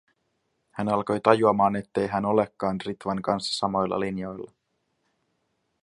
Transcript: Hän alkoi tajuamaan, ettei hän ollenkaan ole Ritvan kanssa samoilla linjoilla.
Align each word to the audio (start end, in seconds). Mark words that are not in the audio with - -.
Hän 0.71 0.89
alkoi 0.89 1.19
tajuamaan, 1.21 1.75
ettei 1.75 2.07
hän 2.07 2.25
ollenkaan 2.25 2.75
ole 2.75 2.79
Ritvan 2.85 3.21
kanssa 3.21 3.57
samoilla 3.57 3.99
linjoilla. 3.99 4.51